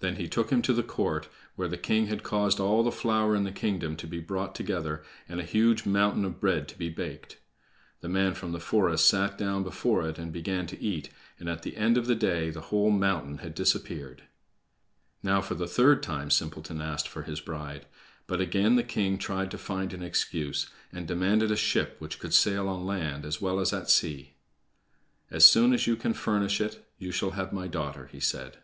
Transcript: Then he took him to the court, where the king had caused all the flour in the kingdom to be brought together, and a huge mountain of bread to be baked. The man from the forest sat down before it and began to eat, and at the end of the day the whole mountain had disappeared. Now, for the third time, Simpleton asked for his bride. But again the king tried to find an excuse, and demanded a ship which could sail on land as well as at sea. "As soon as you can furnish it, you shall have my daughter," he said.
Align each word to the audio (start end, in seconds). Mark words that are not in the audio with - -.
Then 0.00 0.16
he 0.16 0.26
took 0.26 0.50
him 0.50 0.60
to 0.62 0.72
the 0.72 0.82
court, 0.82 1.28
where 1.54 1.68
the 1.68 1.76
king 1.76 2.08
had 2.08 2.24
caused 2.24 2.58
all 2.58 2.82
the 2.82 2.90
flour 2.90 3.36
in 3.36 3.44
the 3.44 3.52
kingdom 3.52 3.94
to 3.98 4.08
be 4.08 4.18
brought 4.18 4.56
together, 4.56 5.04
and 5.28 5.38
a 5.38 5.44
huge 5.44 5.86
mountain 5.86 6.24
of 6.24 6.40
bread 6.40 6.66
to 6.66 6.76
be 6.76 6.88
baked. 6.88 7.36
The 8.00 8.08
man 8.08 8.34
from 8.34 8.50
the 8.50 8.58
forest 8.58 9.06
sat 9.06 9.38
down 9.38 9.62
before 9.62 10.04
it 10.08 10.18
and 10.18 10.32
began 10.32 10.66
to 10.66 10.82
eat, 10.82 11.10
and 11.38 11.48
at 11.48 11.62
the 11.62 11.76
end 11.76 11.96
of 11.96 12.06
the 12.08 12.16
day 12.16 12.50
the 12.50 12.60
whole 12.72 12.90
mountain 12.90 13.38
had 13.38 13.54
disappeared. 13.54 14.24
Now, 15.22 15.40
for 15.40 15.54
the 15.54 15.68
third 15.68 16.02
time, 16.02 16.28
Simpleton 16.30 16.80
asked 16.80 17.06
for 17.06 17.22
his 17.22 17.38
bride. 17.40 17.86
But 18.26 18.40
again 18.40 18.74
the 18.74 18.82
king 18.82 19.16
tried 19.16 19.52
to 19.52 19.58
find 19.58 19.92
an 19.92 20.02
excuse, 20.02 20.66
and 20.92 21.06
demanded 21.06 21.52
a 21.52 21.56
ship 21.56 21.94
which 22.00 22.18
could 22.18 22.34
sail 22.34 22.66
on 22.68 22.84
land 22.84 23.24
as 23.24 23.40
well 23.40 23.60
as 23.60 23.72
at 23.72 23.88
sea. 23.88 24.34
"As 25.30 25.44
soon 25.44 25.72
as 25.72 25.86
you 25.86 25.94
can 25.94 26.14
furnish 26.14 26.60
it, 26.60 26.84
you 26.98 27.12
shall 27.12 27.30
have 27.38 27.52
my 27.52 27.68
daughter," 27.68 28.08
he 28.10 28.18
said. 28.18 28.56